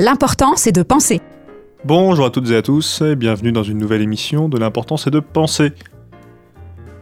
[0.00, 1.20] L'important, c'est de penser.
[1.84, 5.10] Bonjour à toutes et à tous et bienvenue dans une nouvelle émission de l'important c'est
[5.10, 5.72] de penser.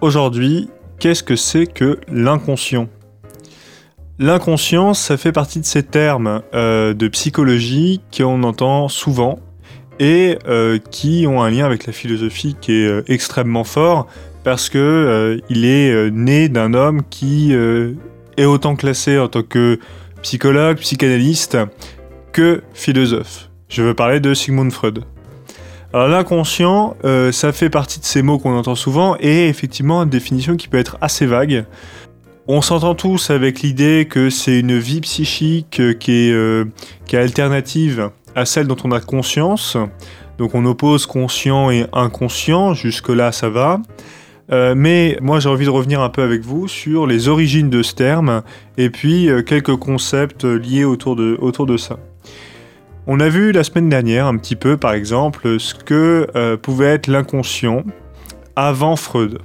[0.00, 2.88] Aujourd'hui, qu'est-ce que c'est que l'inconscient?
[4.18, 9.40] L'inconscient, ça fait partie de ces termes euh, de psychologie qu'on entend souvent
[10.00, 14.06] et euh, qui ont un lien avec la philosophie qui est euh, extrêmement fort
[14.42, 19.80] parce que il est né d'un homme qui est autant classé en tant que
[20.22, 21.58] psychologue, psychanalyste
[22.36, 23.48] que philosophe.
[23.70, 25.04] Je veux parler de Sigmund Freud.
[25.94, 30.10] Alors l'inconscient, euh, ça fait partie de ces mots qu'on entend souvent et effectivement une
[30.10, 31.64] définition qui peut être assez vague.
[32.46, 36.66] On s'entend tous avec l'idée que c'est une vie psychique euh, qui est, euh,
[37.06, 39.78] qui est alternative à celle dont on a conscience.
[40.36, 43.80] Donc on oppose conscient et inconscient, jusque-là ça va.
[44.50, 47.94] Mais moi j'ai envie de revenir un peu avec vous sur les origines de ce
[47.94, 48.42] terme
[48.78, 51.98] et puis quelques concepts liés autour de, autour de ça.
[53.08, 56.86] On a vu la semaine dernière un petit peu, par exemple, ce que euh, pouvait
[56.86, 57.84] être l'inconscient
[58.56, 59.38] avant Freud.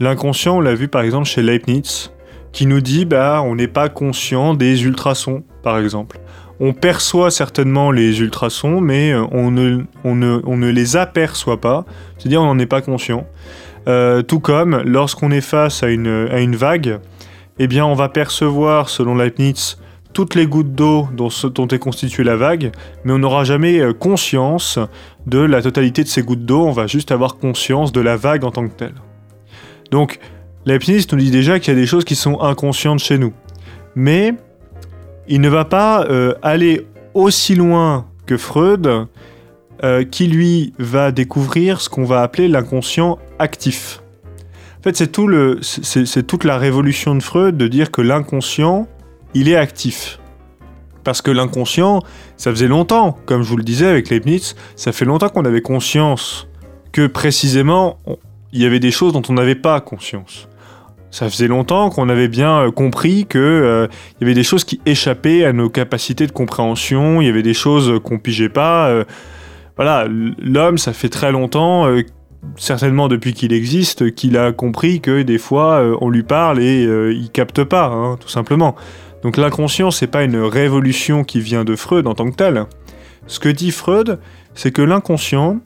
[0.00, 2.10] L'inconscient, on l'a vu par exemple chez Leibniz,
[2.52, 6.20] qui nous dit bah on n'est pas conscient des ultrasons, par exemple.
[6.58, 11.84] On perçoit certainement les ultrasons, mais euh, on ne, les aperçoit pas,
[12.16, 13.26] c'est-à-dire on n'en est pas conscient.
[13.88, 16.98] Euh, tout comme lorsqu'on est face à une, vague,
[17.58, 19.78] eh on va percevoir, selon Leibniz,
[20.12, 22.72] toutes les gouttes d'eau dont, dont, est constituée la vague,
[23.04, 24.78] mais on n'aura jamais euh, conscience
[25.26, 28.44] de la totalité de ces gouttes d'eau, on va juste avoir conscience de la vague
[28.44, 28.94] en tant que telle.
[29.90, 30.18] Donc,
[30.64, 33.32] Leibniz nous dit déjà qu'il y a des choses qui sont inconscientes chez nous.
[33.94, 34.34] Mais
[35.28, 39.06] il ne va pas euh, aller aussi loin que Freud,
[39.84, 44.02] euh, qui lui va découvrir ce qu'on va appeler l'inconscient actif.
[44.80, 45.28] En fait, c'est tout
[46.26, 48.86] toute la révolution de Freud de dire que l'inconscient
[49.34, 50.18] il est actif.
[51.04, 52.02] Parce que l'inconscient,
[52.36, 55.60] ça faisait longtemps, comme je vous le disais avec Leibniz, ça fait longtemps qu'on avait
[55.60, 56.48] conscience
[56.90, 57.98] que précisément,
[58.52, 60.48] il y avait des choses dont on n'avait pas conscience.
[61.16, 63.86] Ça faisait longtemps qu'on avait bien euh, compris que euh,
[64.20, 67.54] y avait des choses qui échappaient à nos capacités de compréhension, il y avait des
[67.54, 68.88] choses qu'on pigeait pas.
[68.88, 69.04] Euh,
[69.76, 71.86] voilà, l'homme, ça fait très longtemps
[72.56, 77.30] certainement depuis qu'il existe, qu'il a compris que des fois on lui parle et il
[77.30, 78.76] capte pas, hein, tout simplement.
[79.22, 82.66] Donc l'inconscient, c'est pas une révolution qui vient de Freud en tant que tel.
[83.26, 84.18] Ce que dit Freud,
[84.54, 85.60] c'est que l'inconscient,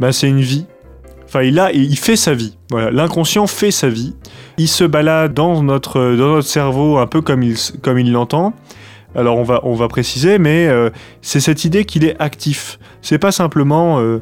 [0.00, 0.64] bah, c'est une vie.
[1.44, 2.56] Il, a, il fait sa vie.
[2.70, 4.14] Voilà, l'inconscient fait sa vie.
[4.58, 8.54] Il se balade dans notre, dans notre cerveau un peu comme il, comme il l'entend.
[9.14, 10.90] Alors on va, on va préciser, mais euh,
[11.22, 12.78] c'est cette idée qu'il est actif.
[13.00, 14.20] C'est pas simplement euh,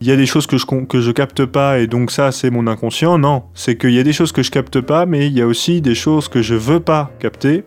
[0.00, 2.50] il y a des choses que je, que je capte pas et donc ça c'est
[2.50, 3.18] mon inconscient.
[3.18, 5.46] Non, c'est qu'il y a des choses que je capte pas, mais il y a
[5.46, 7.64] aussi des choses que je veux pas capter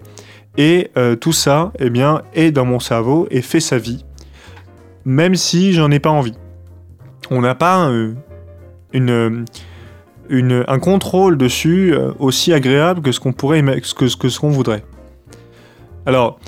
[0.58, 4.04] et euh, tout ça, eh bien, est dans mon cerveau et fait sa vie,
[5.06, 6.36] même si j'en ai pas envie.
[7.32, 7.90] On n'a pas
[8.96, 9.46] une,
[10.68, 14.84] un contrôle dessus euh, aussi agréable que ce qu'on pourrait, que ce qu'on voudrait.
[16.06, 16.40] Alors,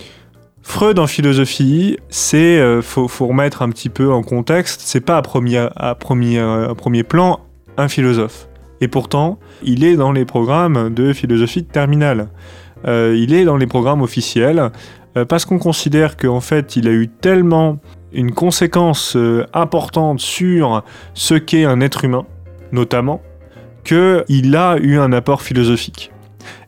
[0.61, 4.81] Freud en philosophie, c'est euh, faut, remettre un petit peu en contexte.
[4.83, 7.39] C'est pas à premier, à premier, à premier plan
[7.77, 8.47] un philosophe.
[8.81, 12.29] Et pourtant, il est dans les programmes de philosophie terminale.
[12.85, 14.71] Euh, il est dans les programmes officiels
[15.17, 17.79] euh, parce qu'on considère qu'en fait il a eu tellement
[18.13, 20.83] une conséquence euh, importante sur
[21.13, 22.25] ce qu'est un être humain,
[22.71, 23.21] notamment,
[23.83, 26.11] qu'il a eu un apport philosophique.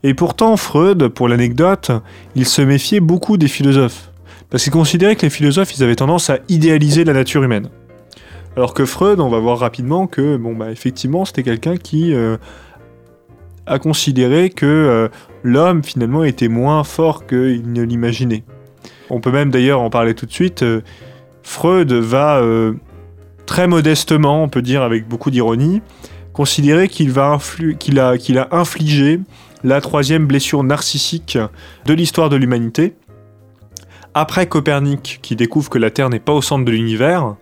[0.03, 1.91] Et pourtant, Freud, pour l'anecdote,
[2.35, 4.11] il se méfiait beaucoup des philosophes.
[4.49, 7.69] Parce qu'il considérait que les philosophes, ils avaient tendance à idéaliser la nature humaine.
[8.55, 12.13] Alors que Freud, on va voir rapidement que, bon, bah, effectivement, c'était quelqu'un qui
[13.69, 15.07] a considéré que euh,
[15.43, 18.43] l'homme finalement était moins fort qu'il ne l'imaginait.
[19.09, 20.63] On peut même d'ailleurs en parler tout de suite.
[20.63, 20.81] Euh,
[21.43, 22.73] Freud va euh,
[23.49, 25.81] très modestement, on peut dire avec beaucoup d'ironie,
[26.33, 29.19] considérer qu'il a, a infligé
[29.63, 31.35] la troisième blessure narcissique
[31.87, 32.93] de l'histoire de l'humanité.
[34.13, 37.37] Après Copernic, qui découvre que la Terre n'est pas au centre de l'univers,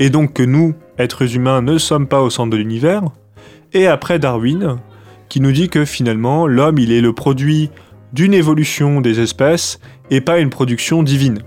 [0.00, 3.04] et donc que nous, êtres humains, ne sommes pas au centre de l'univers,
[3.72, 4.78] et après Darwin,
[5.28, 7.70] qui nous dit que finalement l'homme il est le produit
[8.12, 9.78] d'une évolution des espèces
[10.10, 11.38] et pas une production divine.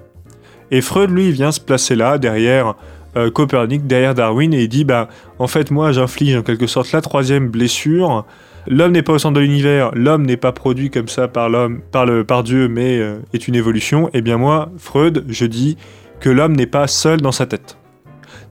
[0.71, 2.75] Et Freud lui vient se placer là derrière
[3.17, 5.07] euh, Copernic, derrière Darwin et il dit bah
[5.39, 8.25] en fait moi j'inflige en quelque sorte la troisième blessure.
[8.67, 11.81] L'homme n'est pas au centre de l'univers, l'homme n'est pas produit comme ça par l'homme,
[11.91, 14.07] par le par Dieu, mais euh, est une évolution.
[14.07, 15.77] Et eh bien moi, Freud, je dis
[16.19, 17.77] que l'homme n'est pas seul dans sa tête,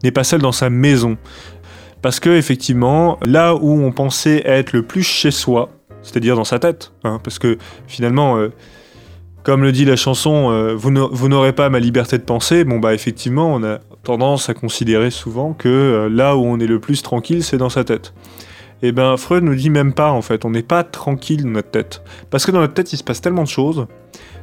[0.02, 1.18] n'est pas seul dans sa maison.
[2.00, 5.70] Parce que effectivement, là où on pensait être le plus chez soi,
[6.02, 8.52] c'est-à-dire dans sa tête, hein, parce que finalement, euh,
[9.42, 12.64] comme le dit la chanson, vous n'aurez pas ma liberté de penser.
[12.64, 16.66] Bon, bah effectivement, on a tendance à considérer souvent que euh, là où on est
[16.66, 18.14] le plus tranquille, c'est dans sa tête.
[18.82, 21.50] Et eh ben Freud nous dit même pas en fait, on n'est pas tranquille dans
[21.50, 22.02] notre tête.
[22.30, 23.86] Parce que dans notre tête, il se passe tellement de choses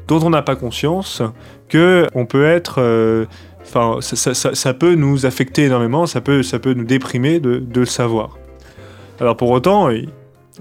[0.08, 1.22] dont on n'a pas conscience
[1.70, 2.76] que on peut être.
[2.80, 3.26] Euh,
[3.64, 6.42] ça, peut nous affecter énormément, ça peut,
[6.76, 8.40] nous déprimer de, de le savoir.
[9.20, 9.90] Alors pour autant,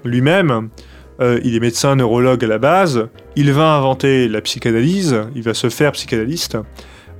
[0.05, 0.69] lui-même,
[1.21, 5.55] euh, il est médecin neurologue à la base, il va inventer la psychanalyse, il va
[5.55, 6.57] se faire psychanalyste.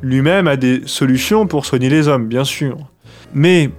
[0.03, 2.79] Lui-même a des solutions pour soigner les hommes, bien sûr.
[3.35, 3.71] Mais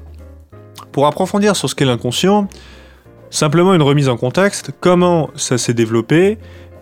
[0.92, 2.48] pour approfondir sur ce qu'est l'inconscient,
[3.30, 6.38] simplement une remise en contexte, comment ça s'est développé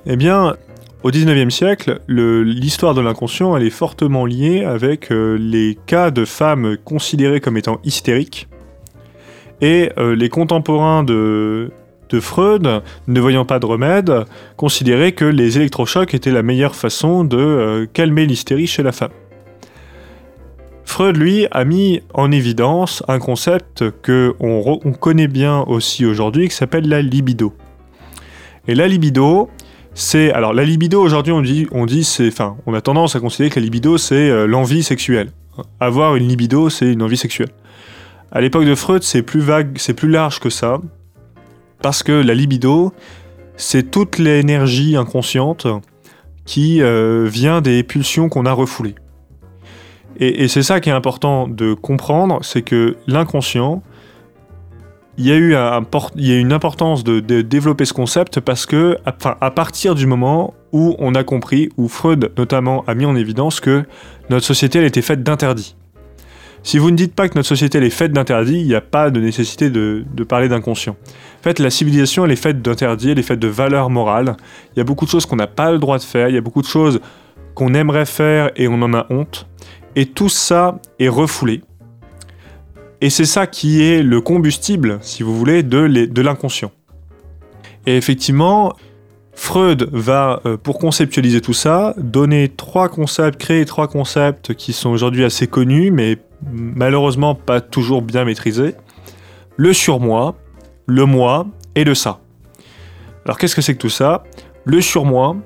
[0.06, 0.56] Eh bien,
[1.02, 6.76] au 19e siècle, l'histoire de l'inconscient, est fortement liée avec euh, les cas de femmes
[6.84, 8.50] considérées comme étant hystériques.
[9.62, 11.72] Et euh, les contemporains de,
[12.20, 14.26] Freud, ne voyant pas de remède,
[14.58, 19.12] considérait que les électrochocs étaient la meilleure façon de euh, calmer l'hystérie chez la femme.
[20.90, 26.56] Freud, lui, a mis en évidence un concept que on, connaît bien aussi aujourd'hui, qui
[26.56, 27.54] s'appelle la libido.
[28.68, 29.50] Et la libido,
[29.94, 33.60] c'est alors la libido aujourd'hui on dit c'est enfin on a tendance à considérer que
[33.60, 35.30] la libido c'est euh, l'envie sexuelle.
[35.80, 37.50] Avoir une libido c'est une envie sexuelle.
[38.32, 40.82] À l'époque de Freud c'est plus vague, c'est plus large que ça.
[41.84, 42.94] Parce que la libido,
[43.58, 45.68] c'est toute l'énergie inconsciente
[46.46, 48.96] qui euh, vient des pulsions qu'on a refoulées.
[50.18, 53.82] Et, c'est ça qui est important de comprendre, c'est que l'inconscient,
[55.18, 55.54] il y, a eu
[56.40, 61.24] une importance de, développer ce concept parce que, à partir du moment où on a
[61.24, 63.84] compris, où Freud notamment a mis en évidence que
[64.30, 65.76] notre société elle était faite d'interdits.
[66.62, 69.10] Si vous ne dites pas que notre société est faite d'interdits, il n'y a pas
[69.12, 70.94] de nécessité de, parler d'inconscient.
[71.40, 74.36] En fait, la civilisation, elle est faite d'interdits, elle est faite de valeurs morales.
[74.76, 76.38] Il y a beaucoup de choses qu'on n'a pas le droit de faire, il y
[76.38, 77.00] a beaucoup de choses
[77.56, 79.48] qu'on aimerait faire et on en a honte.
[79.96, 81.62] Et tout ça est refoulé.
[83.02, 86.72] Et c'est ça qui est le combustible, si vous voulez, de l'inconscient.
[87.86, 88.74] Et effectivement,
[89.34, 94.90] Freud va, euh, pour conceptualiser tout ça, donner trois concepts, créer trois concepts qui sont
[94.90, 96.18] aujourd'hui assez connus, mais
[96.52, 98.76] malheureusement pas toujours bien maîtrisés.
[99.56, 100.36] Le surmoi,
[100.88, 102.20] le moi et le ça.
[103.24, 104.24] Alors qu'est-ce que c'est que tout ça?
[104.66, 105.38] Le surmoi,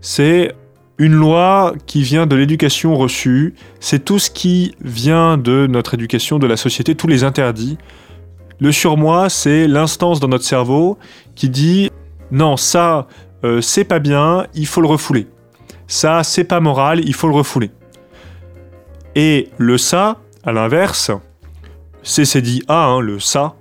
[0.00, 0.54] c'est
[0.98, 6.38] une loi qui vient de l'éducation reçue, c'est tout ce qui vient de notre éducation,
[6.38, 7.76] de la société, tous les interdits.
[8.60, 10.98] Le surmoi, c'est l'instance dans notre cerveau
[11.34, 11.90] qui dit
[12.30, 13.06] non, ça,
[13.44, 15.26] euh, c'est pas bien, il faut le refouler.
[15.86, 17.70] Ça, c'est pas moral, il faut le refouler.
[19.14, 21.10] Et le ça, à l'inverse,
[22.02, 23.54] c'est dit A, hein, le ça.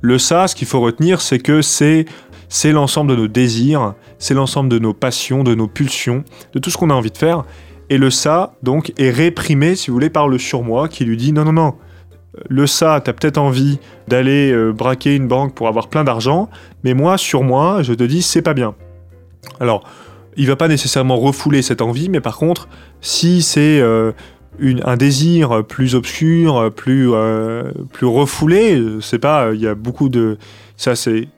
[0.00, 2.04] Le ça, ce qu'il faut retenir, c'est que c'est
[2.48, 6.70] c'est l'ensemble de nos désirs, c'est l'ensemble de nos passions, de nos pulsions, de tout
[6.70, 7.44] ce qu'on a envie de faire.
[7.90, 11.32] Et le ça, donc, est réprimé, si vous voulez, par le surmoi qui lui dit
[11.32, 11.74] non, non, non,
[12.48, 16.48] le ça, t'as peut-être envie d'aller euh, braquer une banque pour avoir plein d'argent,
[16.82, 18.74] mais moi, sur moi, je te dis, c'est pas bien.
[19.60, 19.84] Alors,
[20.36, 22.68] il va pas nécessairement refouler cette envie, mais par contre,
[23.00, 24.12] si c'est euh,
[24.60, 30.38] un désir plus obscur, plus, euh, plus refoulé, c'est pas, il y a beaucoup de...
[30.76, 31.28] Ça, c'est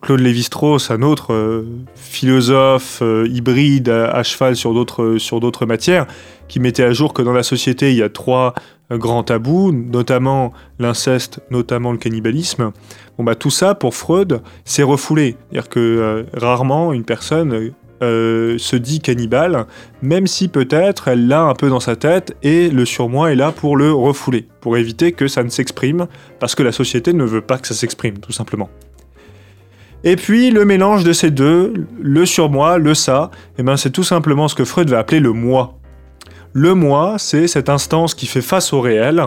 [0.00, 1.64] Claude Lévi-Strauss, un autre
[1.94, 6.06] philosophe hybride à, cheval sur d'autres, matières,
[6.48, 8.54] qui mettait à jour que dans la société, il y a trois
[8.98, 12.72] grand tabou, notamment l'inceste, notamment le cannibalisme.
[13.18, 15.36] Bon bah tout ça pour Freud, c'est refoulé.
[15.50, 19.66] C'est-à-dire que euh, rarement une personne euh, se dit cannibale,
[20.02, 23.52] même si peut-être elle l'a un peu dans sa tête et le surmoi est là
[23.52, 26.06] pour le refouler, pour éviter que ça ne s'exprime,
[26.38, 28.70] parce que la société ne veut pas que ça s'exprime, tout simplement.
[30.02, 34.04] Et puis le mélange de ces deux, le surmoi, le ça, eh ben c'est tout
[34.04, 35.78] simplement ce que Freud va appeler le moi.
[36.52, 39.22] Le moi, c'est cette instance qui fait face au réel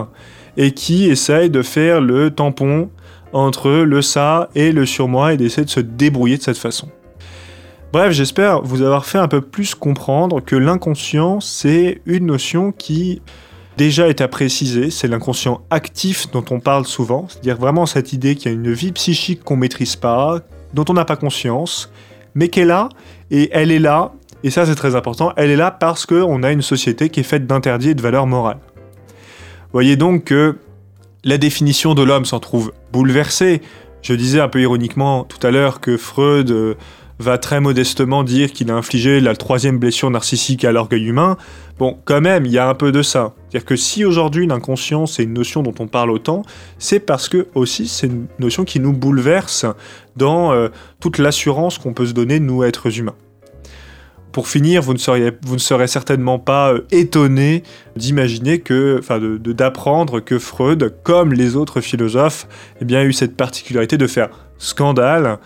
[0.56, 2.90] et qui essaye de faire le tampon
[3.32, 6.88] entre le ça et le surmoi et d'essayer de se débrouiller de cette façon.
[7.92, 13.22] Bref, j'espère vous avoir fait un peu plus comprendre que l'inconscient, c'est une notion qui
[13.76, 18.34] déjà est à préciser, c'est l'inconscient actif dont on parle souvent, c'est-à-dire vraiment cette idée
[18.34, 20.40] qu'il y a une vie psychique qu'on maîtrise pas,
[20.74, 21.90] dont on n'a pas conscience,
[22.34, 22.88] mais qu'elle a,
[23.30, 24.12] et elle est là,
[24.44, 25.32] et ça, c'est très important.
[25.36, 28.26] Elle est là parce qu'on a une société qui est faite d'interdits et de valeurs
[28.26, 28.58] morales.
[29.72, 30.58] Voyez donc que
[31.24, 33.62] la définition de l'homme s'en trouve bouleversée.
[34.02, 36.74] Je disais un peu ironiquement tout à l'heure que Freud euh,
[37.18, 41.36] va très modestement dire qu'il a infligé la troisième blessure narcissique à l'orgueil humain.
[41.78, 43.34] Bon, quand même, il y a un peu de ça.
[43.48, 46.42] C'est-à-dire que si aujourd'hui l'inconscient c'est une notion dont on parle autant,
[46.78, 49.66] c'est parce que aussi c'est une notion qui nous bouleverse
[50.16, 50.68] dans euh,
[51.00, 53.16] toute l'assurance qu'on peut se donner nous êtres humains.
[54.34, 57.62] Pour finir, vous ne, seriez, vous ne serez certainement pas euh, étonné
[57.94, 62.48] d'imaginer que, enfin, d'apprendre que Freud, comme les autres philosophes,
[62.80, 65.38] eh bien, a eu cette particularité de faire scandale.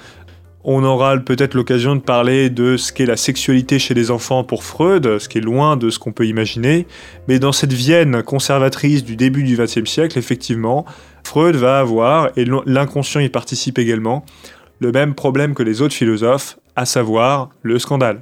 [0.70, 4.64] On aura peut-être l'occasion de parler de ce qu'est la sexualité chez les enfants pour
[4.64, 6.86] Freud, ce qui est loin de ce qu'on peut imaginer.
[7.26, 10.84] Mais dans cette Vienne conservatrice du début du XXe siècle, effectivement,
[11.24, 14.26] Freud va avoir, et l'inconscient y participe également,
[14.78, 18.20] le même problème que les autres philosophes, à savoir le scandale.